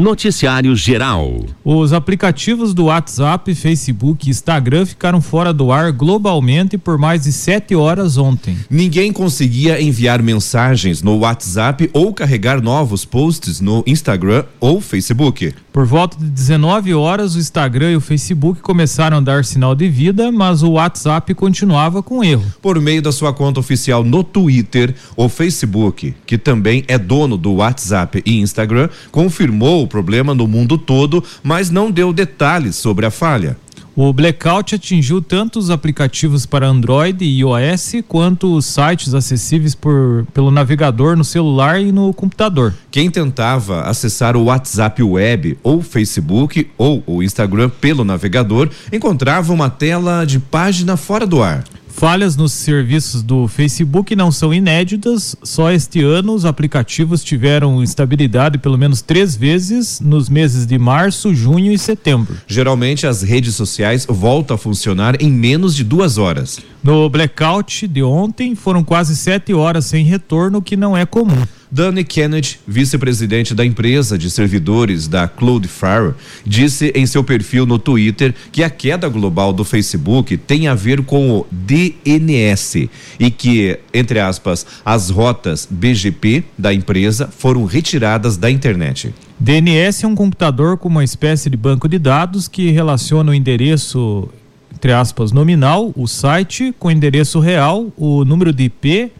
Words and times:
Noticiário 0.00 0.76
Geral. 0.76 1.46
Os 1.64 1.92
aplicativos 1.94 2.74
do 2.74 2.84
WhatsApp, 2.84 3.54
Facebook 3.54 4.26
e 4.26 4.30
Instagram 4.30 4.84
ficaram 4.84 5.22
fora 5.22 5.54
do 5.54 5.72
ar 5.72 5.90
globalmente 5.90 6.76
por 6.76 6.98
mais 6.98 7.22
de 7.22 7.32
sete 7.32 7.74
horas 7.74 8.18
ontem. 8.18 8.56
Ninguém 8.68 9.10
conseguia 9.10 9.80
enviar 9.80 10.22
mensagens 10.22 11.02
no 11.02 11.18
WhatsApp 11.18 11.88
ou 11.94 12.12
carregar 12.12 12.60
novos 12.60 13.04
posts 13.06 13.60
no 13.60 13.82
Instagram 13.86 14.44
ou 14.60 14.82
Facebook. 14.82 15.54
Por 15.72 15.84
volta 15.84 16.16
de 16.18 16.24
19 16.30 16.94
horas, 16.94 17.34
o 17.34 17.38
Instagram 17.38 17.92
e 17.92 17.96
o 17.96 18.00
Facebook 18.00 18.62
começaram 18.62 19.18
a 19.18 19.20
dar 19.20 19.44
sinal 19.44 19.74
de 19.74 19.88
vida, 19.88 20.32
mas 20.32 20.62
o 20.62 20.72
WhatsApp 20.72 21.34
continuava 21.34 22.02
com 22.02 22.24
erro. 22.24 22.44
Por 22.62 22.80
meio 22.80 23.02
da 23.02 23.12
sua 23.12 23.30
conta 23.32 23.60
oficial 23.60 24.02
no 24.02 24.24
Twitter, 24.24 24.94
o 25.14 25.28
Facebook, 25.28 26.14
que 26.24 26.38
também 26.38 26.82
é 26.88 26.96
dono 26.96 27.36
do 27.36 27.56
WhatsApp 27.56 28.22
e 28.24 28.40
Instagram, 28.40 28.88
confirmou 29.10 29.85
o 29.86 29.88
problema 29.88 30.34
no 30.34 30.46
mundo 30.46 30.76
todo, 30.76 31.24
mas 31.42 31.70
não 31.70 31.90
deu 31.90 32.12
detalhes 32.12 32.76
sobre 32.76 33.06
a 33.06 33.10
falha. 33.10 33.56
O 33.96 34.12
blackout 34.12 34.74
atingiu 34.74 35.22
tanto 35.22 35.58
os 35.58 35.70
aplicativos 35.70 36.44
para 36.44 36.66
Android 36.66 37.24
e 37.24 37.38
iOS 37.38 37.94
quanto 38.06 38.54
os 38.54 38.66
sites 38.66 39.14
acessíveis 39.14 39.74
por, 39.74 40.26
pelo 40.34 40.50
navegador 40.50 41.16
no 41.16 41.24
celular 41.24 41.80
e 41.80 41.90
no 41.90 42.12
computador. 42.12 42.74
Quem 42.90 43.10
tentava 43.10 43.84
acessar 43.84 44.36
o 44.36 44.44
WhatsApp 44.44 45.02
Web 45.02 45.56
ou 45.62 45.80
Facebook 45.80 46.68
ou 46.76 47.02
o 47.06 47.22
Instagram 47.22 47.70
pelo 47.70 48.04
navegador 48.04 48.68
encontrava 48.92 49.50
uma 49.50 49.70
tela 49.70 50.26
de 50.26 50.38
página 50.40 50.98
fora 50.98 51.26
do 51.26 51.42
ar. 51.42 51.64
Falhas 51.96 52.36
nos 52.36 52.52
serviços 52.52 53.22
do 53.22 53.48
Facebook 53.48 54.14
não 54.14 54.30
são 54.30 54.52
inéditas. 54.52 55.34
Só 55.42 55.72
este 55.72 56.02
ano 56.02 56.34
os 56.34 56.44
aplicativos 56.44 57.24
tiveram 57.24 57.82
instabilidade 57.82 58.58
pelo 58.58 58.76
menos 58.76 59.00
três 59.00 59.34
vezes 59.34 59.98
nos 59.98 60.28
meses 60.28 60.66
de 60.66 60.78
março, 60.78 61.34
junho 61.34 61.72
e 61.72 61.78
setembro. 61.78 62.36
Geralmente 62.46 63.06
as 63.06 63.22
redes 63.22 63.54
sociais 63.54 64.06
voltam 64.06 64.56
a 64.56 64.58
funcionar 64.58 65.22
em 65.22 65.32
menos 65.32 65.74
de 65.74 65.82
duas 65.82 66.18
horas. 66.18 66.60
No 66.84 67.08
blackout 67.08 67.88
de 67.88 68.02
ontem 68.02 68.54
foram 68.54 68.84
quase 68.84 69.16
sete 69.16 69.54
horas 69.54 69.86
sem 69.86 70.04
retorno, 70.04 70.58
o 70.58 70.62
que 70.62 70.76
não 70.76 70.94
é 70.94 71.06
comum. 71.06 71.46
Danny 71.70 72.04
Kennedy, 72.04 72.60
vice-presidente 72.66 73.54
da 73.54 73.64
empresa 73.64 74.16
de 74.16 74.30
servidores 74.30 75.08
da 75.08 75.26
Cloudflare, 75.26 76.14
disse 76.44 76.92
em 76.94 77.06
seu 77.06 77.24
perfil 77.24 77.66
no 77.66 77.78
Twitter 77.78 78.34
que 78.52 78.62
a 78.62 78.70
queda 78.70 79.08
global 79.08 79.52
do 79.52 79.64
Facebook 79.64 80.36
tem 80.36 80.68
a 80.68 80.74
ver 80.74 81.02
com 81.02 81.30
o 81.30 81.46
DNS 81.50 82.88
e 83.18 83.30
que, 83.30 83.78
entre 83.92 84.20
aspas, 84.20 84.66
as 84.84 85.10
rotas 85.10 85.66
BGP 85.68 86.44
da 86.56 86.72
empresa 86.72 87.28
foram 87.36 87.64
retiradas 87.64 88.36
da 88.36 88.50
internet. 88.50 89.12
DNS 89.38 90.04
é 90.04 90.08
um 90.08 90.14
computador 90.14 90.78
com 90.78 90.88
uma 90.88 91.04
espécie 91.04 91.50
de 91.50 91.56
banco 91.56 91.88
de 91.88 91.98
dados 91.98 92.48
que 92.48 92.70
relaciona 92.70 93.32
o 93.32 93.34
endereço, 93.34 94.28
entre 94.74 94.92
aspas, 94.92 95.32
nominal, 95.32 95.92
o 95.96 96.06
site, 96.06 96.74
com 96.78 96.88
o 96.88 96.90
endereço 96.90 97.40
real, 97.40 97.92
o 97.96 98.24
número 98.24 98.52
de 98.52 98.64
IP 98.64 99.10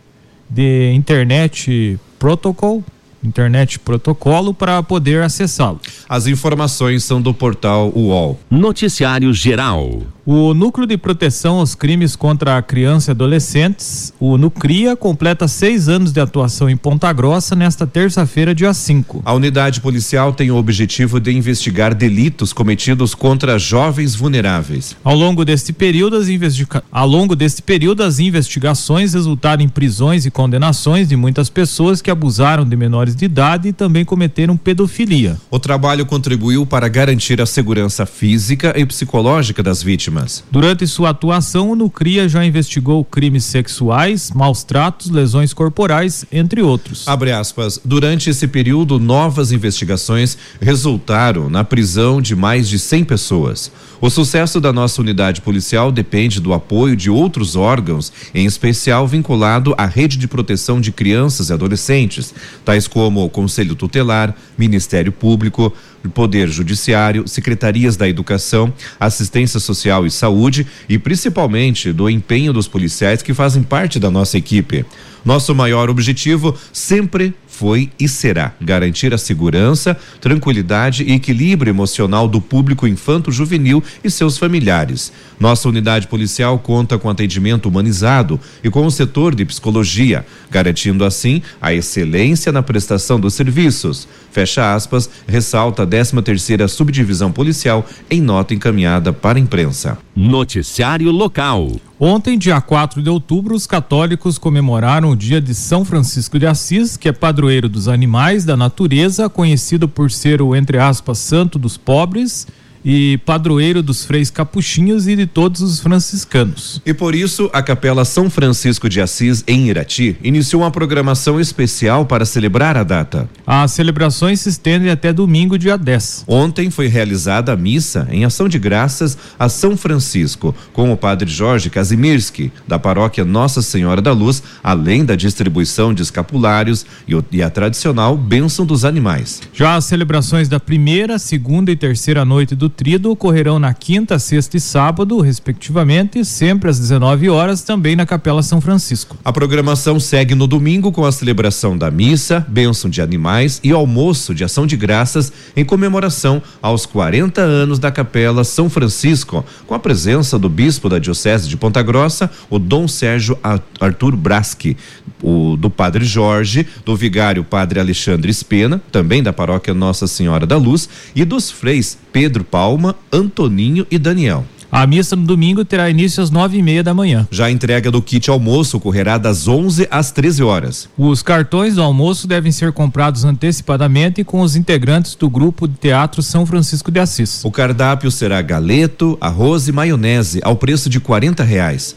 de 0.48 0.92
internet 0.94 1.98
protocol, 2.18 2.82
internet 3.22 3.78
protocolo 3.78 4.54
para 4.54 4.82
poder 4.82 5.22
acessá-lo. 5.22 5.80
As 6.08 6.26
informações 6.26 7.04
são 7.04 7.20
do 7.20 7.34
portal 7.34 7.92
UOL. 7.94 8.38
Noticiário 8.50 9.32
Geral. 9.32 10.02
O 10.28 10.52
Núcleo 10.52 10.88
de 10.88 10.98
Proteção 10.98 11.60
aos 11.60 11.76
Crimes 11.76 12.16
contra 12.16 12.58
a 12.58 12.62
Criança 12.62 13.08
e 13.08 13.12
Adolescentes, 13.12 14.12
o 14.18 14.36
NUCRIA, 14.36 14.96
completa 14.96 15.46
seis 15.46 15.88
anos 15.88 16.10
de 16.10 16.18
atuação 16.18 16.68
em 16.68 16.76
Ponta 16.76 17.12
Grossa 17.12 17.54
nesta 17.54 17.86
terça-feira, 17.86 18.52
dia 18.52 18.74
5. 18.74 19.22
A 19.24 19.32
unidade 19.32 19.80
policial 19.80 20.32
tem 20.32 20.50
o 20.50 20.56
objetivo 20.56 21.20
de 21.20 21.30
investigar 21.30 21.94
delitos 21.94 22.52
cometidos 22.52 23.14
contra 23.14 23.56
jovens 23.56 24.16
vulneráveis. 24.16 24.96
Ao 25.04 25.14
longo 25.14 25.44
deste 25.44 25.72
período, 25.72 26.16
as, 26.16 26.26
investiga... 26.26 26.82
Ao 26.90 27.06
longo 27.06 27.36
deste 27.36 27.62
período, 27.62 28.02
as 28.02 28.18
investigações 28.18 29.14
resultaram 29.14 29.62
em 29.62 29.68
prisões 29.68 30.26
e 30.26 30.30
condenações 30.32 31.08
de 31.08 31.14
muitas 31.14 31.48
pessoas 31.48 32.02
que 32.02 32.10
abusaram 32.10 32.64
de 32.64 32.76
menores 32.76 33.14
de 33.14 33.26
idade 33.26 33.68
e 33.68 33.72
também 33.72 34.04
cometeram 34.04 34.56
pedofilia. 34.56 35.36
O 35.48 35.60
trabalho 35.60 36.04
contribuiu 36.04 36.66
para 36.66 36.88
garantir 36.88 37.40
a 37.40 37.46
segurança 37.46 38.04
física 38.04 38.74
e 38.76 38.84
psicológica 38.84 39.62
das 39.62 39.84
vítimas 39.84 40.15
vítimas. 40.16 40.44
Durante 40.50 40.86
sua 40.86 41.10
atuação, 41.10 41.70
o 41.70 41.76
Nucria 41.76 42.28
já 42.28 42.44
investigou 42.44 43.04
crimes 43.04 43.44
sexuais, 43.44 44.30
maus 44.30 44.62
tratos, 44.62 45.10
lesões 45.10 45.52
corporais, 45.52 46.24
entre 46.32 46.62
outros. 46.62 47.06
Abre 47.06 47.32
aspas. 47.32 47.78
Durante 47.84 48.30
esse 48.30 48.48
período, 48.48 48.98
novas 48.98 49.52
investigações 49.52 50.36
resultaram 50.60 51.50
na 51.50 51.64
prisão 51.64 52.20
de 52.20 52.34
mais 52.34 52.68
de 52.68 52.78
100 52.78 53.04
pessoas. 53.04 53.70
O 54.00 54.10
sucesso 54.10 54.60
da 54.60 54.72
nossa 54.72 55.00
unidade 55.00 55.40
policial 55.40 55.90
depende 55.90 56.40
do 56.40 56.52
apoio 56.52 56.94
de 56.94 57.08
outros 57.10 57.56
órgãos, 57.56 58.12
em 58.34 58.44
especial 58.44 59.06
vinculado 59.08 59.74
à 59.78 59.86
rede 59.86 60.18
de 60.18 60.28
proteção 60.28 60.80
de 60.80 60.92
crianças 60.92 61.48
e 61.48 61.52
adolescentes, 61.52 62.34
tais 62.64 62.86
como 62.86 63.24
o 63.24 63.30
Conselho 63.30 63.74
Tutelar, 63.74 64.34
Ministério 64.58 65.12
Público, 65.12 65.72
Poder 66.14 66.48
Judiciário, 66.48 67.26
Secretarias 67.26 67.96
da 67.96 68.08
Educação, 68.08 68.72
Assistência 68.98 69.60
Social 69.60 70.06
e 70.06 70.10
Saúde 70.10 70.66
e 70.88 70.98
principalmente 70.98 71.92
do 71.92 72.08
empenho 72.08 72.52
dos 72.52 72.68
policiais 72.68 73.22
que 73.22 73.34
fazem 73.34 73.62
parte 73.62 73.98
da 73.98 74.10
nossa 74.10 74.38
equipe. 74.38 74.84
Nosso 75.24 75.54
maior 75.54 75.90
objetivo 75.90 76.56
sempre 76.72 77.34
foi 77.58 77.90
e 77.98 78.06
será 78.06 78.52
garantir 78.60 79.14
a 79.14 79.18
segurança, 79.18 79.96
tranquilidade 80.20 81.04
e 81.04 81.14
equilíbrio 81.14 81.70
emocional 81.70 82.28
do 82.28 82.38
público 82.38 82.86
infanto-juvenil 82.86 83.82
e 84.04 84.10
seus 84.10 84.36
familiares. 84.36 85.10
Nossa 85.40 85.66
unidade 85.66 86.06
policial 86.06 86.58
conta 86.58 86.98
com 86.98 87.08
atendimento 87.08 87.66
humanizado 87.66 88.38
e 88.62 88.68
com 88.68 88.84
o 88.84 88.90
setor 88.90 89.34
de 89.34 89.46
psicologia, 89.46 90.26
garantindo 90.50 91.02
assim 91.02 91.40
a 91.60 91.72
excelência 91.72 92.52
na 92.52 92.62
prestação 92.62 93.18
dos 93.18 93.32
serviços. 93.32 94.06
Fecha 94.30 94.74
aspas, 94.74 95.08
ressalta 95.26 95.84
a 95.84 95.86
13 95.86 96.20
terceira 96.20 96.68
subdivisão 96.68 97.32
policial 97.32 97.86
em 98.10 98.20
nota 98.20 98.52
encaminhada 98.52 99.14
para 99.14 99.38
a 99.38 99.40
imprensa. 99.40 99.96
Noticiário 100.14 101.10
local. 101.10 101.72
Ontem, 101.98 102.36
dia 102.36 102.60
4 102.60 103.02
de 103.02 103.08
outubro, 103.08 103.54
os 103.54 103.66
católicos 103.66 104.36
comemoraram 104.36 105.10
o 105.10 105.16
dia 105.16 105.40
de 105.40 105.54
São 105.54 105.82
Francisco 105.82 106.38
de 106.38 106.46
Assis, 106.46 106.94
que 106.94 107.08
é 107.08 107.12
padroeiro 107.12 107.70
dos 107.70 107.88
animais, 107.88 108.44
da 108.44 108.54
natureza, 108.54 109.30
conhecido 109.30 109.88
por 109.88 110.10
ser 110.10 110.42
o, 110.42 110.54
entre 110.54 110.78
aspas, 110.78 111.16
santo 111.16 111.58
dos 111.58 111.78
pobres 111.78 112.46
e 112.88 113.18
padroeiro 113.18 113.82
dos 113.82 114.04
freis 114.04 114.30
capuchinhos 114.30 115.08
e 115.08 115.16
de 115.16 115.26
todos 115.26 115.60
os 115.60 115.80
franciscanos. 115.80 116.80
E 116.86 116.94
por 116.94 117.16
isso, 117.16 117.50
a 117.52 117.60
Capela 117.60 118.04
São 118.04 118.30
Francisco 118.30 118.88
de 118.88 119.00
Assis, 119.00 119.42
em 119.48 119.68
Irati, 119.68 120.16
iniciou 120.22 120.62
uma 120.62 120.70
programação 120.70 121.40
especial 121.40 122.06
para 122.06 122.24
celebrar 122.24 122.76
a 122.76 122.84
data. 122.84 123.28
As 123.44 123.72
celebrações 123.72 124.40
se 124.40 124.50
estendem 124.50 124.88
até 124.88 125.12
domingo, 125.12 125.58
dia 125.58 125.76
10. 125.76 126.26
Ontem 126.28 126.70
foi 126.70 126.86
realizada 126.86 127.52
a 127.52 127.56
missa 127.56 128.06
em 128.08 128.24
ação 128.24 128.48
de 128.48 128.56
graças 128.56 129.18
a 129.36 129.48
São 129.48 129.76
Francisco, 129.76 130.54
com 130.72 130.92
o 130.92 130.96
padre 130.96 131.28
Jorge 131.28 131.68
Kazimierski, 131.68 132.52
da 132.68 132.78
paróquia 132.78 133.24
Nossa 133.24 133.62
Senhora 133.62 134.00
da 134.00 134.12
Luz, 134.12 134.40
além 134.62 135.04
da 135.04 135.16
distribuição 135.16 135.92
de 135.92 136.02
escapulários 136.02 136.86
e, 137.08 137.14
e 137.32 137.42
a 137.42 137.50
tradicional 137.50 138.16
bênção 138.16 138.64
dos 138.64 138.84
animais. 138.84 139.42
Já 139.52 139.74
as 139.74 139.86
celebrações 139.86 140.48
da 140.48 140.60
primeira, 140.60 141.18
segunda 141.18 141.72
e 141.72 141.76
terceira 141.76 142.24
noite 142.24 142.54
do 142.54 142.75
Trido 142.76 143.10
ocorrerão 143.10 143.58
na 143.58 143.72
quinta, 143.72 144.18
sexta 144.18 144.58
e 144.58 144.60
sábado, 144.60 145.18
respectivamente, 145.18 146.22
sempre 146.26 146.68
às 146.68 146.78
19 146.78 147.30
horas, 147.30 147.62
também 147.62 147.96
na 147.96 148.04
Capela 148.04 148.42
São 148.42 148.60
Francisco. 148.60 149.16
A 149.24 149.32
programação 149.32 149.98
segue 149.98 150.34
no 150.34 150.46
domingo 150.46 150.92
com 150.92 151.02
a 151.02 151.10
celebração 151.10 151.76
da 151.76 151.90
missa, 151.90 152.44
bênção 152.46 152.90
de 152.90 153.00
animais 153.00 153.58
e 153.64 153.72
almoço 153.72 154.34
de 154.34 154.44
ação 154.44 154.66
de 154.66 154.76
graças 154.76 155.32
em 155.56 155.64
comemoração 155.64 156.42
aos 156.60 156.84
40 156.84 157.40
anos 157.40 157.78
da 157.78 157.90
Capela 157.90 158.44
São 158.44 158.68
Francisco, 158.68 159.42
com 159.66 159.74
a 159.74 159.78
presença 159.78 160.38
do 160.38 160.50
bispo 160.50 160.90
da 160.90 160.98
Diocese 160.98 161.48
de 161.48 161.56
Ponta 161.56 161.82
Grossa, 161.82 162.30
o 162.50 162.58
Dom 162.58 162.86
Sérgio 162.86 163.38
Arthur 163.80 164.14
Braschi, 164.14 164.76
o 165.22 165.56
do 165.56 165.70
Padre 165.70 166.04
Jorge, 166.04 166.66
do 166.84 166.94
vigário 166.94 167.42
Padre 167.42 167.80
Alexandre 167.80 168.30
Espena, 168.30 168.82
também 168.92 169.22
da 169.22 169.32
paróquia 169.32 169.72
Nossa 169.72 170.06
Senhora 170.06 170.46
da 170.46 170.58
Luz, 170.58 170.88
e 171.14 171.24
dos 171.24 171.50
freis 171.50 171.96
Pedro 172.12 172.44
Palma, 172.66 172.96
Antoninho 173.12 173.86
e 173.92 173.96
Daniel. 173.96 174.44
A 174.72 174.84
missa 174.88 175.14
no 175.14 175.22
domingo 175.22 175.64
terá 175.64 175.88
início 175.88 176.20
às 176.20 176.32
nove 176.32 176.58
e 176.58 176.62
meia 176.62 176.82
da 176.82 176.92
manhã. 176.92 177.24
Já 177.30 177.46
a 177.46 177.50
entrega 177.52 177.92
do 177.92 178.02
kit 178.02 178.28
almoço 178.28 178.76
ocorrerá 178.78 179.18
das 179.18 179.46
11 179.46 179.86
às 179.88 180.10
13 180.10 180.42
horas. 180.42 180.88
Os 180.98 181.22
cartões 181.22 181.76
do 181.76 181.82
almoço 181.82 182.26
devem 182.26 182.50
ser 182.50 182.72
comprados 182.72 183.24
antecipadamente 183.24 184.24
com 184.24 184.40
os 184.40 184.56
integrantes 184.56 185.14
do 185.14 185.30
grupo 185.30 185.68
de 185.68 185.76
teatro 185.76 186.20
São 186.24 186.44
Francisco 186.44 186.90
de 186.90 186.98
Assis. 186.98 187.44
O 187.44 187.52
cardápio 187.52 188.10
será 188.10 188.42
galeto, 188.42 189.16
arroz 189.20 189.68
e 189.68 189.72
maionese 189.72 190.40
ao 190.42 190.56
preço 190.56 190.90
de 190.90 190.98
40 190.98 191.44
reais. 191.44 191.94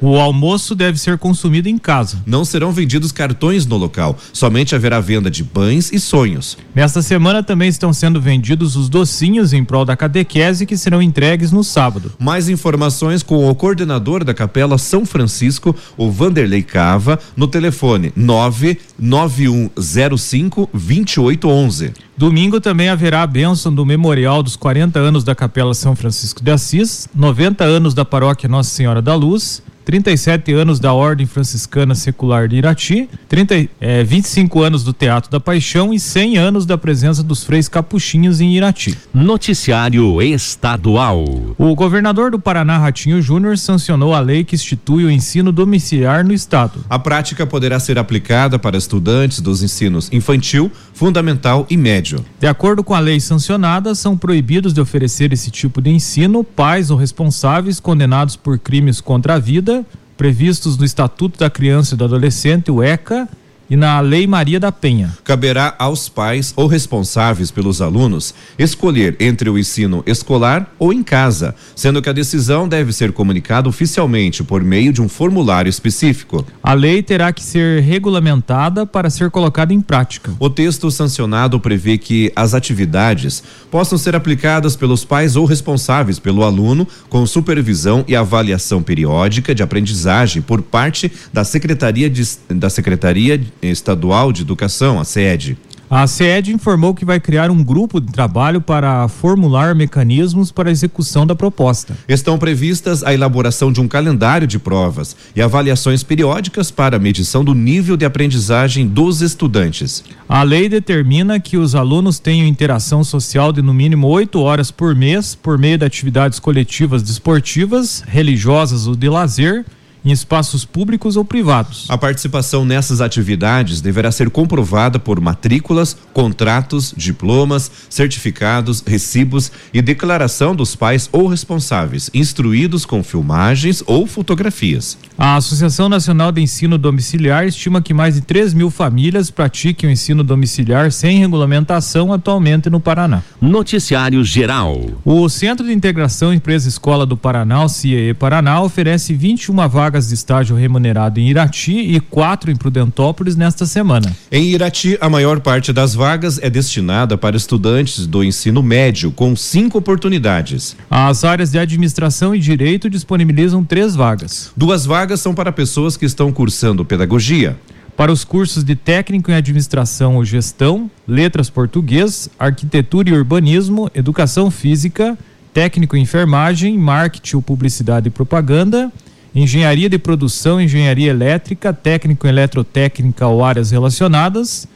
O 0.00 0.16
almoço 0.16 0.74
deve 0.74 0.98
ser 0.98 1.18
consumido 1.18 1.68
em 1.68 1.76
casa. 1.78 2.20
Não 2.26 2.44
serão 2.44 2.72
vendidos 2.72 3.12
cartões 3.12 3.64
no 3.66 3.76
local, 3.76 4.18
somente 4.32 4.74
haverá 4.74 4.98
venda 5.00 5.30
de 5.30 5.44
pães 5.44 5.92
e 5.92 6.00
sonhos. 6.00 6.58
Nesta 6.74 7.02
semana 7.02 7.42
também 7.42 7.68
estão 7.68 7.92
sendo 7.92 8.18
vendidos 8.20 8.76
os 8.76 8.88
docinhos 8.88 9.52
em 9.52 9.64
prol 9.64 9.84
da 9.84 9.96
catequese 9.96 10.66
que 10.66 10.76
serão 10.76 11.00
entregues 11.00 11.52
no 11.52 11.64
sábado. 11.64 12.12
Mais 12.18 12.48
informações 12.48 13.22
com 13.22 13.48
o 13.48 13.54
coordenador 13.54 14.24
da 14.24 14.34
Capela 14.34 14.76
São 14.78 15.06
Francisco, 15.06 15.74
o 15.96 16.10
Vanderlei 16.10 16.62
Cava, 16.62 17.18
no 17.36 17.48
telefone 17.48 18.12
99105 18.16 20.70
2811. 20.72 21.92
Domingo 22.16 22.60
também 22.60 22.88
haverá 22.88 23.22
a 23.22 23.26
bênção 23.26 23.74
do 23.74 23.84
memorial 23.84 24.42
dos 24.42 24.56
40 24.56 24.98
anos 24.98 25.22
da 25.22 25.34
Capela 25.34 25.74
São 25.74 25.94
Francisco 25.94 26.42
de 26.42 26.50
Assis, 26.50 27.06
90 27.14 27.62
anos 27.62 27.92
da 27.92 28.06
Paróquia 28.06 28.48
Nossa 28.48 28.70
Senhora 28.70 29.02
da 29.02 29.14
Luz, 29.14 29.62
37 29.86 30.52
anos 30.52 30.80
da 30.80 30.92
Ordem 30.92 31.28
Franciscana 31.28 31.94
Secular 31.94 32.48
de 32.48 32.56
Irati, 32.56 33.08
30, 33.28 33.68
é, 33.80 34.02
25 34.02 34.60
anos 34.60 34.82
do 34.82 34.92
Teatro 34.92 35.30
da 35.30 35.38
Paixão 35.38 35.94
e 35.94 36.00
100 36.00 36.38
anos 36.38 36.66
da 36.66 36.76
presença 36.76 37.22
dos 37.22 37.44
freis 37.44 37.68
capuchinhos 37.68 38.40
em 38.40 38.56
Irati. 38.56 38.98
Noticiário 39.14 40.20
Estadual. 40.20 41.24
O 41.56 41.72
governador 41.76 42.32
do 42.32 42.38
Paraná, 42.40 42.78
Ratinho 42.78 43.22
Júnior, 43.22 43.56
sancionou 43.56 44.12
a 44.12 44.18
lei 44.18 44.42
que 44.42 44.56
institui 44.56 45.04
o 45.04 45.10
ensino 45.10 45.52
domiciliar 45.52 46.24
no 46.24 46.34
estado. 46.34 46.84
A 46.90 46.98
prática 46.98 47.46
poderá 47.46 47.78
ser 47.78 47.96
aplicada 47.96 48.58
para 48.58 48.76
estudantes 48.76 49.40
dos 49.40 49.62
ensinos 49.62 50.10
infantil, 50.12 50.68
fundamental 50.94 51.64
e 51.70 51.76
médio. 51.76 52.24
De 52.40 52.48
acordo 52.48 52.82
com 52.82 52.92
a 52.92 52.98
lei 52.98 53.20
sancionada, 53.20 53.94
são 53.94 54.18
proibidos 54.18 54.72
de 54.72 54.80
oferecer 54.80 55.32
esse 55.32 55.48
tipo 55.48 55.80
de 55.80 55.90
ensino 55.90 56.42
pais 56.42 56.90
ou 56.90 56.98
responsáveis 56.98 57.78
condenados 57.78 58.34
por 58.34 58.58
crimes 58.58 59.00
contra 59.00 59.34
a 59.34 59.38
vida 59.38 59.75
previstos 60.16 60.76
no 60.76 60.84
Estatuto 60.84 61.38
da 61.38 61.50
Criança 61.50 61.94
e 61.94 61.98
do 61.98 62.04
Adolescente, 62.04 62.70
o 62.70 62.82
ECA, 62.82 63.28
e 63.68 63.76
na 63.76 64.00
Lei 64.00 64.26
Maria 64.26 64.60
da 64.60 64.70
Penha. 64.70 65.16
Caberá 65.24 65.74
aos 65.78 66.08
pais 66.08 66.52
ou 66.56 66.66
responsáveis 66.66 67.50
pelos 67.50 67.80
alunos 67.80 68.34
escolher 68.58 69.16
entre 69.20 69.50
o 69.50 69.58
ensino 69.58 70.02
escolar 70.06 70.72
ou 70.78 70.92
em 70.92 71.02
casa, 71.02 71.54
sendo 71.74 72.00
que 72.00 72.08
a 72.08 72.12
decisão 72.12 72.68
deve 72.68 72.92
ser 72.92 73.12
comunicada 73.12 73.68
oficialmente 73.68 74.42
por 74.42 74.62
meio 74.62 74.92
de 74.92 75.02
um 75.02 75.08
formulário 75.08 75.68
específico. 75.68 76.46
A 76.62 76.72
lei 76.72 77.02
terá 77.02 77.32
que 77.32 77.42
ser 77.42 77.82
regulamentada 77.82 78.86
para 78.86 79.10
ser 79.10 79.30
colocada 79.30 79.72
em 79.72 79.80
prática. 79.80 80.32
O 80.38 80.50
texto 80.50 80.90
sancionado 80.90 81.58
prevê 81.60 81.98
que 81.98 82.32
as 82.34 82.54
atividades 82.54 83.42
possam 83.70 83.98
ser 83.98 84.14
aplicadas 84.14 84.76
pelos 84.76 85.04
pais 85.04 85.36
ou 85.36 85.44
responsáveis 85.44 86.18
pelo 86.18 86.44
aluno 86.44 86.86
com 87.08 87.26
supervisão 87.26 88.04
e 88.06 88.14
avaliação 88.14 88.82
periódica 88.82 89.54
de 89.54 89.62
aprendizagem 89.62 90.42
por 90.42 90.62
parte 90.62 91.10
da 91.32 91.44
Secretaria 91.44 92.08
de, 92.08 92.22
da 92.50 92.70
Secretaria 92.70 93.40
Estadual 93.62 94.32
de 94.32 94.42
Educação, 94.42 95.00
a 95.00 95.04
SED. 95.04 95.56
A 95.88 96.04
SED 96.04 96.52
informou 96.52 96.92
que 96.92 97.04
vai 97.04 97.20
criar 97.20 97.48
um 97.48 97.62
grupo 97.62 98.00
de 98.00 98.10
trabalho 98.10 98.60
para 98.60 99.06
formular 99.06 99.72
mecanismos 99.72 100.50
para 100.50 100.68
a 100.68 100.72
execução 100.72 101.24
da 101.24 101.32
proposta. 101.32 101.96
Estão 102.08 102.36
previstas 102.38 103.04
a 103.04 103.14
elaboração 103.14 103.70
de 103.70 103.80
um 103.80 103.86
calendário 103.86 104.48
de 104.48 104.58
provas 104.58 105.14
e 105.34 105.40
avaliações 105.40 106.02
periódicas 106.02 106.72
para 106.72 106.96
a 106.96 106.98
medição 106.98 107.44
do 107.44 107.54
nível 107.54 107.96
de 107.96 108.04
aprendizagem 108.04 108.84
dos 108.84 109.22
estudantes. 109.22 110.02
A 110.28 110.42
lei 110.42 110.68
determina 110.68 111.38
que 111.38 111.56
os 111.56 111.76
alunos 111.76 112.18
tenham 112.18 112.48
interação 112.48 113.04
social 113.04 113.52
de 113.52 113.62
no 113.62 113.72
mínimo 113.72 114.08
oito 114.08 114.40
horas 114.40 114.72
por 114.72 114.92
mês 114.92 115.36
por 115.36 115.56
meio 115.56 115.78
de 115.78 115.84
atividades 115.84 116.40
coletivas 116.40 117.00
desportivas, 117.00 118.02
religiosas 118.08 118.88
ou 118.88 118.96
de 118.96 119.08
lazer 119.08 119.64
em 120.06 120.12
espaços 120.12 120.64
públicos 120.64 121.16
ou 121.16 121.24
privados. 121.24 121.86
A 121.88 121.98
participação 121.98 122.64
nessas 122.64 123.00
atividades 123.00 123.80
deverá 123.80 124.12
ser 124.12 124.30
comprovada 124.30 125.00
por 125.00 125.20
matrículas, 125.20 125.96
contratos, 126.12 126.94
diplomas, 126.96 127.68
certificados, 127.90 128.84
recibos 128.86 129.50
e 129.74 129.82
declaração 129.82 130.54
dos 130.54 130.76
pais 130.76 131.08
ou 131.10 131.26
responsáveis, 131.26 132.08
instruídos 132.14 132.86
com 132.86 133.02
filmagens 133.02 133.82
ou 133.84 134.06
fotografias. 134.06 134.96
A 135.18 135.34
Associação 135.34 135.88
Nacional 135.88 136.30
de 136.30 136.40
Ensino 136.40 136.78
Domiciliar 136.78 137.44
estima 137.46 137.82
que 137.82 137.92
mais 137.92 138.14
de 138.14 138.20
3 138.20 138.54
mil 138.54 138.70
famílias 138.70 139.28
pratiquem 139.28 139.88
o 139.88 139.92
ensino 139.92 140.22
domiciliar 140.22 140.92
sem 140.92 141.18
regulamentação 141.18 142.12
atualmente 142.12 142.70
no 142.70 142.78
Paraná. 142.78 143.22
Noticiário 143.40 144.22
Geral. 144.22 144.78
O 145.04 145.28
Centro 145.28 145.66
de 145.66 145.72
Integração 145.72 146.32
Empresa 146.32 146.68
Escola 146.68 147.04
do 147.04 147.16
Paraná, 147.16 147.64
o 147.64 147.68
CIE 147.68 148.14
Paraná, 148.14 148.60
oferece 148.60 149.14
21 149.14 149.68
vagas 149.68 149.95
vagas 149.96 150.08
de 150.08 150.14
estágio 150.14 150.56
remunerado 150.56 151.18
em 151.18 151.30
Irati 151.30 151.72
e 151.72 151.98
quatro 152.00 152.50
em 152.50 152.56
Prudentópolis 152.56 153.34
nesta 153.34 153.64
semana. 153.64 154.14
Em 154.30 154.44
Irati, 154.50 154.98
a 155.00 155.08
maior 155.08 155.40
parte 155.40 155.72
das 155.72 155.94
vagas 155.94 156.38
é 156.42 156.50
destinada 156.50 157.16
para 157.16 157.36
estudantes 157.36 158.06
do 158.06 158.22
ensino 158.22 158.62
médio, 158.62 159.10
com 159.10 159.34
cinco 159.34 159.78
oportunidades. 159.78 160.76
As 160.90 161.24
áreas 161.24 161.50
de 161.50 161.58
administração 161.58 162.34
e 162.34 162.38
direito 162.38 162.90
disponibilizam 162.90 163.64
três 163.64 163.94
vagas. 163.94 164.52
Duas 164.54 164.84
vagas 164.84 165.20
são 165.20 165.34
para 165.34 165.50
pessoas 165.50 165.96
que 165.96 166.04
estão 166.04 166.30
cursando 166.30 166.84
pedagogia. 166.84 167.56
Para 167.96 168.12
os 168.12 168.22
cursos 168.22 168.62
de 168.62 168.76
técnico 168.76 169.30
em 169.30 169.34
administração 169.34 170.16
ou 170.16 170.24
gestão, 170.24 170.90
letras 171.08 171.48
português, 171.48 172.28
arquitetura 172.38 173.08
e 173.08 173.12
urbanismo, 173.14 173.90
educação 173.94 174.50
física, 174.50 175.16
técnico 175.54 175.96
em 175.96 176.02
enfermagem, 176.02 176.76
marketing 176.76 177.36
ou 177.36 177.42
publicidade 177.42 178.08
e 178.08 178.10
propaganda 178.10 178.92
engenharia 179.36 179.88
de 179.88 179.98
produção, 179.98 180.58
engenharia 180.58 181.10
elétrica, 181.10 181.72
técnico 181.72 182.26
eletrotécnica 182.26 183.26
ou 183.26 183.44
áreas 183.44 183.70
relacionadas, 183.70 184.66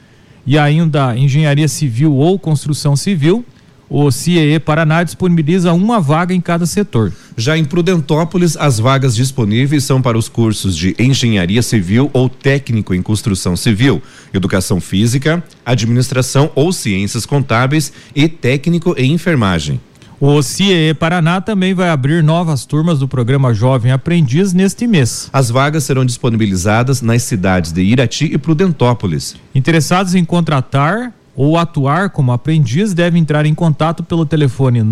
e 0.46 0.58
ainda 0.58 1.16
engenharia 1.16 1.66
civil 1.66 2.14
ou 2.14 2.38
construção 2.38 2.94
civil. 2.94 3.44
O 3.88 4.08
CIE 4.12 4.60
Paraná 4.60 5.02
disponibiliza 5.02 5.72
uma 5.72 5.98
vaga 5.98 6.32
em 6.32 6.40
cada 6.40 6.64
setor. 6.64 7.12
Já 7.36 7.58
em 7.58 7.64
Prudentópolis, 7.64 8.56
as 8.56 8.78
vagas 8.78 9.16
disponíveis 9.16 9.82
são 9.82 10.00
para 10.00 10.16
os 10.16 10.28
cursos 10.28 10.76
de 10.76 10.94
engenharia 10.96 11.60
civil 11.60 12.08
ou 12.12 12.28
técnico 12.28 12.94
em 12.94 13.02
construção 13.02 13.56
civil, 13.56 14.00
educação 14.32 14.80
física, 14.80 15.42
administração 15.66 16.52
ou 16.54 16.72
ciências 16.72 17.26
contábeis 17.26 17.92
e 18.14 18.28
técnico 18.28 18.94
em 18.96 19.12
enfermagem. 19.12 19.80
O 20.22 20.43
CIE 20.43 20.93
Paraná 20.93 21.40
também 21.40 21.72
vai 21.72 21.88
abrir 21.88 22.22
novas 22.22 22.67
turmas 22.67 22.99
do 22.99 23.08
programa 23.08 23.55
Jovem 23.55 23.90
Aprendiz 23.90 24.52
neste 24.52 24.87
mês. 24.87 25.31
As 25.32 25.49
vagas 25.49 25.84
serão 25.84 26.05
disponibilizadas 26.05 27.00
nas 27.00 27.22
cidades 27.22 27.72
de 27.72 27.81
Irati 27.81 28.26
e 28.26 28.37
Prudentópolis. 28.37 29.34
Interessados 29.55 30.14
em 30.14 30.22
contratar 30.22 31.11
ou 31.34 31.56
atuar 31.56 32.11
como 32.11 32.32
aprendiz 32.32 32.93
devem 32.93 33.22
entrar 33.22 33.46
em 33.46 33.55
contato 33.55 34.02
pelo 34.02 34.26
telefone 34.26 34.82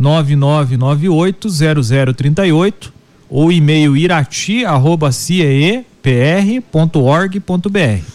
999980038 0.00 2.92
ou 3.28 3.50
e-mail 3.50 3.96
irati@ciee 3.96 5.84
pr.org.br. 6.06 7.40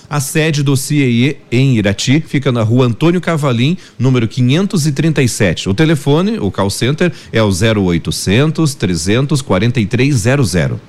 A 0.10 0.21
sede 0.21 0.63
do 0.63 0.77
CIE 0.77 1.36
em 1.51 1.75
Irati 1.75 2.21
fica 2.25 2.50
na 2.50 2.63
rua 2.63 2.86
Antônio 2.86 3.19
Cavalim, 3.19 3.77
número 4.00 4.29
537. 4.29 5.67
O 5.67 5.74
telefone, 5.74 6.39
o 6.39 6.50
call 6.50 6.69
center, 6.69 7.12
é 7.33 7.43
o 7.43 7.50
0800 7.50 8.75
343 8.75 10.25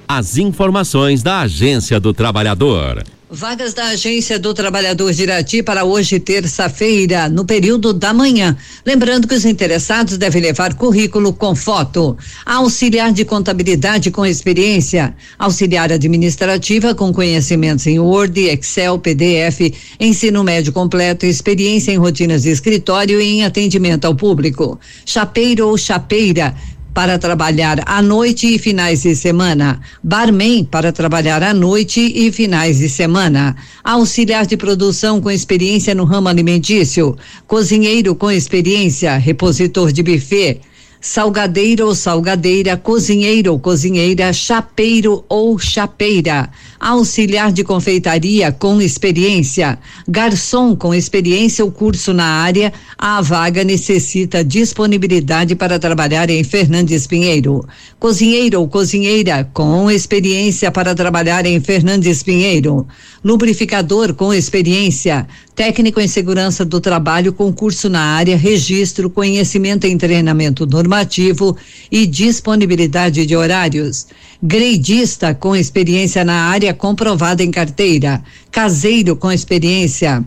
As 0.06 0.36
informações 0.36 1.24
da 1.24 1.40
Agência 1.40 1.98
do 1.98 2.14
Trabalhador. 2.14 3.02
Vagas 3.34 3.72
da 3.72 3.86
Agência 3.86 4.38
do 4.38 4.52
Trabalhador 4.52 5.10
de 5.10 5.22
Irati 5.22 5.62
para 5.62 5.84
hoje, 5.84 6.20
terça-feira, 6.20 7.30
no 7.30 7.46
período 7.46 7.94
da 7.94 8.12
manhã. 8.12 8.54
Lembrando 8.84 9.26
que 9.26 9.34
os 9.34 9.46
interessados 9.46 10.18
devem 10.18 10.42
levar 10.42 10.74
currículo 10.74 11.32
com 11.32 11.56
foto. 11.56 12.14
Auxiliar 12.44 13.10
de 13.10 13.24
contabilidade 13.24 14.10
com 14.10 14.26
experiência. 14.26 15.16
Auxiliar 15.38 15.90
administrativa 15.90 16.94
com 16.94 17.10
conhecimentos 17.10 17.86
em 17.86 17.98
Word, 17.98 18.38
Excel, 18.38 18.98
PDF, 18.98 19.72
ensino 19.98 20.44
médio 20.44 20.70
completo, 20.70 21.24
experiência 21.24 21.90
em 21.90 21.96
rotinas 21.96 22.42
de 22.42 22.50
escritório 22.50 23.18
e 23.18 23.24
em 23.24 23.44
atendimento 23.44 24.04
ao 24.04 24.14
público. 24.14 24.78
Chapeiro 25.06 25.68
ou 25.68 25.78
chapeira 25.78 26.54
para 26.94 27.18
trabalhar 27.18 27.80
à 27.86 28.02
noite 28.02 28.54
e 28.54 28.58
finais 28.58 29.02
de 29.02 29.16
semana, 29.16 29.80
barman 30.02 30.64
para 30.64 30.92
trabalhar 30.92 31.42
à 31.42 31.54
noite 31.54 32.00
e 32.00 32.30
finais 32.30 32.78
de 32.78 32.88
semana, 32.88 33.56
auxiliar 33.82 34.46
de 34.46 34.56
produção 34.56 35.20
com 35.20 35.30
experiência 35.30 35.94
no 35.94 36.04
ramo 36.04 36.28
alimentício, 36.28 37.16
cozinheiro 37.46 38.14
com 38.14 38.30
experiência, 38.30 39.16
repositor 39.16 39.90
de 39.90 40.02
buffet, 40.02 40.60
salgadeiro 41.02 41.88
ou 41.88 41.96
salgadeira, 41.96 42.76
cozinheiro 42.76 43.50
ou 43.50 43.58
cozinheira, 43.58 44.32
chapeiro 44.32 45.24
ou 45.28 45.58
chapeira, 45.58 46.48
auxiliar 46.78 47.50
de 47.52 47.64
confeitaria 47.64 48.52
com 48.52 48.80
experiência, 48.80 49.80
garçom 50.06 50.76
com 50.76 50.94
experiência 50.94 51.64
ou 51.64 51.72
curso 51.72 52.14
na 52.14 52.24
área, 52.24 52.72
a 52.96 53.20
vaga 53.20 53.64
necessita 53.64 54.44
disponibilidade 54.44 55.56
para 55.56 55.76
trabalhar 55.76 56.30
em 56.30 56.44
Fernandes 56.44 57.04
Pinheiro. 57.04 57.66
Cozinheiro 57.98 58.60
ou 58.60 58.68
cozinheira 58.68 59.50
com 59.52 59.90
experiência 59.90 60.70
para 60.70 60.94
trabalhar 60.94 61.44
em 61.44 61.60
Fernandes 61.60 62.22
Pinheiro. 62.22 62.86
Lubrificador 63.24 64.14
com 64.14 64.32
experiência, 64.32 65.26
técnico 65.54 66.00
em 66.00 66.08
segurança 66.08 66.64
do 66.64 66.80
trabalho 66.80 67.32
com 67.32 67.52
curso 67.52 67.88
na 67.88 68.00
área, 68.00 68.36
registro, 68.36 69.10
conhecimento 69.10 69.86
em 69.86 69.98
treinamento 69.98 70.66
normativo 70.66 71.56
e 71.90 72.06
disponibilidade 72.06 73.26
de 73.26 73.36
horários. 73.36 74.06
Greidista 74.42 75.34
com 75.34 75.54
experiência 75.54 76.24
na 76.24 76.48
área 76.48 76.72
comprovada 76.74 77.42
em 77.42 77.50
carteira. 77.50 78.22
Caseiro 78.50 79.14
com 79.14 79.30
experiência 79.30 80.24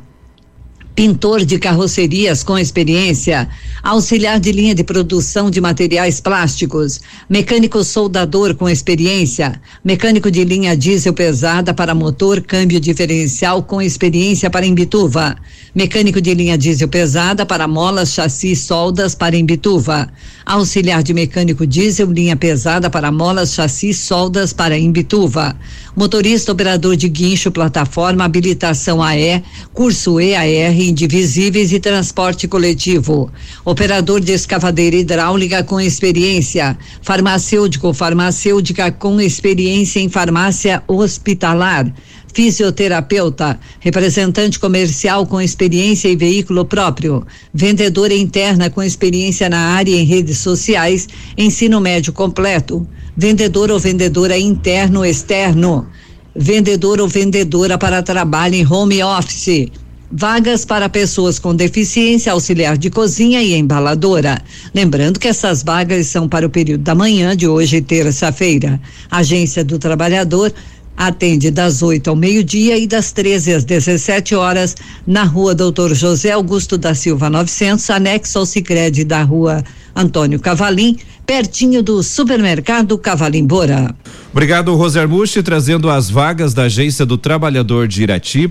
pintor 0.96 1.44
de 1.44 1.60
carrocerias 1.60 2.42
com 2.42 2.58
experiência, 2.58 3.50
auxiliar 3.84 4.40
de 4.40 4.54
linha 4.54 4.74
de 4.74 4.82
produção 4.82 5.52
de 5.52 5.60
materiais 5.60 6.22
plásticos, 6.22 7.02
mecânico 7.30 7.84
soldador 7.84 8.56
com 8.56 8.70
experiência, 8.70 9.62
mecânico 9.84 10.32
de 10.32 10.46
linha 10.46 10.76
diesel 10.76 11.14
pesada 11.14 11.74
para 11.74 11.94
motor, 11.94 12.42
câmbio 12.42 12.80
diferencial 12.80 13.62
com 13.62 13.82
experiência 13.82 14.50
para 14.50 14.66
Imbituva, 14.66 15.36
mecânico 15.76 16.22
de 16.22 16.34
linha 16.34 16.58
diesel 16.58 16.88
pesada 16.88 17.46
para 17.46 17.68
molas, 17.68 18.14
chassi, 18.14 18.56
soldas 18.56 19.14
para 19.14 19.36
Imbituva, 19.36 20.10
auxiliar 20.46 21.04
de 21.04 21.14
mecânico 21.14 21.68
diesel 21.68 22.10
linha 22.10 22.38
pesada 22.38 22.90
para 22.90 23.12
molas, 23.12 23.54
chassi, 23.54 23.94
soldas 23.94 24.54
para 24.54 24.78
Imbituva, 24.78 25.58
motorista 25.94 26.54
operador 26.54 26.96
de 26.96 27.10
guincho, 27.10 27.52
plataforma, 27.52 28.24
habilitação 28.24 29.04
AE, 29.04 29.44
curso 29.74 30.22
EAR 30.22 30.85
indivisíveis 30.88 31.72
e 31.74 31.80
transporte 31.80 32.48
coletivo. 32.48 33.32
Operador 33.64 34.20
de 34.20 34.32
escavadeira 34.32 34.96
hidráulica 34.96 35.64
com 35.64 35.80
experiência. 35.80 36.78
Farmacêutico, 37.02 37.94
farmacêutica 37.94 38.92
com 38.92 39.20
experiência 39.20 40.00
em 40.00 40.10
farmácia 40.10 40.84
hospitalar 40.88 41.94
fisioterapeuta, 42.36 43.58
representante 43.80 44.60
comercial 44.60 45.26
com 45.26 45.40
experiência 45.40 46.10
em 46.10 46.18
veículo 46.18 46.66
próprio, 46.66 47.26
vendedora 47.54 48.14
interna 48.14 48.70
com 48.70 48.84
experiência 48.84 49.48
na 49.48 49.58
área 49.58 49.96
em 49.96 50.04
redes 50.04 50.40
sociais, 50.40 51.08
ensino 51.38 51.80
médio 51.80 52.12
completo, 52.12 52.86
vendedor 53.16 53.72
ou 53.72 53.80
vendedora 53.80 54.38
interno 54.38 55.06
externo, 55.06 55.88
vendedor 56.36 57.00
ou 57.00 57.08
vendedora 57.08 57.78
para 57.78 58.04
trabalho 58.04 58.56
em 58.56 58.68
home 58.68 59.02
office, 59.02 59.72
Vagas 60.12 60.64
para 60.64 60.88
pessoas 60.88 61.40
com 61.40 61.56
deficiência, 61.56 62.32
auxiliar 62.32 62.78
de 62.78 62.90
cozinha 62.90 63.42
e 63.42 63.54
embaladora. 63.56 64.42
Lembrando 64.74 65.20
que 65.20 65.28
essas 65.28 65.64
vagas 65.64 66.08
são 66.08 66.30
para 66.30 66.46
o 66.46 66.50
período 66.50 66.84
da 66.84 66.94
manhã 66.94 67.36
de 67.36 67.48
hoje, 67.48 67.82
terça-feira. 67.82 68.80
Agência 69.10 69.64
do 69.64 69.80
Trabalhador 69.80 70.54
atende 70.96 71.52
das 71.52 71.82
8 71.82 72.10
ao 72.10 72.16
meio-dia 72.16 72.78
e 72.78 72.88
das 72.88 73.12
13 73.12 73.54
às 73.54 73.64
17 73.64 74.36
horas 74.36 74.76
na 75.06 75.24
rua 75.24 75.54
Doutor 75.54 75.94
José 75.94 76.32
Augusto 76.32 76.78
da 76.78 76.96
Silva 76.96 77.30
900, 77.30 77.90
anexo 77.90 78.40
ao 78.40 78.46
Sicredi 78.46 79.04
da 79.04 79.22
rua 79.24 79.64
Antônio 79.96 80.40
Cavalim, 80.40 80.98
pertinho 81.26 81.82
do 81.82 82.04
supermercado 82.04 82.98
Cavalim 82.98 83.46
Bora. 83.46 83.96
Obrigado, 84.32 84.76
Roser 84.76 85.08
Mushi, 85.08 85.42
trazendo 85.42 85.90
as 85.90 86.10
vagas 86.10 86.54
da 86.54 86.64
Agência 86.64 87.06
do 87.06 87.18
Trabalhador 87.18 87.88
de 87.88 88.04
Irati 88.04 88.44